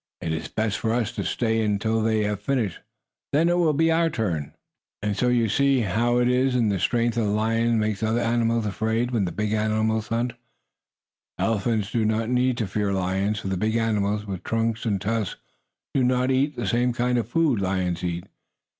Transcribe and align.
It 0.19 0.33
is 0.33 0.47
best 0.47 0.79
for 0.79 0.93
us 0.93 1.11
to 1.11 1.23
stay 1.23 1.59
in 1.63 1.73
until 1.73 2.01
they 2.01 2.23
have 2.23 2.41
finished. 2.41 2.79
Then 3.33 3.49
it 3.49 3.59
will 3.59 3.71
be 3.73 3.91
our 3.91 4.09
turn." 4.09 4.55
And 5.03 5.15
so 5.15 5.27
you 5.27 5.47
see 5.47 5.81
how 5.81 6.17
it 6.17 6.27
is 6.27 6.55
that 6.55 6.69
the 6.69 6.79
strength 6.79 7.17
of 7.17 7.27
a 7.27 7.29
lion 7.29 7.77
makes 7.77 7.99
the 7.99 8.07
other 8.09 8.19
animals 8.19 8.65
afraid 8.65 9.11
when 9.11 9.25
the 9.25 9.31
big 9.31 9.53
animals 9.53 10.07
hunt. 10.07 10.33
Elephants 11.37 11.91
do 11.91 12.03
not 12.03 12.29
need 12.31 12.57
to 12.57 12.65
fear 12.65 12.91
lions, 12.91 13.41
for 13.41 13.49
the 13.49 13.57
big 13.57 13.75
animals, 13.75 14.25
with 14.25 14.41
trunks 14.43 14.87
and 14.87 14.99
tusks, 14.99 15.39
do 15.93 16.03
not 16.03 16.31
eat 16.31 16.55
the 16.55 16.65
same 16.65 16.93
kind 16.93 17.19
of 17.19 17.29
food 17.29 17.61
lions 17.61 18.03
eat. 18.03 18.25